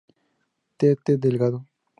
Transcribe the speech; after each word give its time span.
Tte. 0.77 1.17
Delgado. 1.19 1.59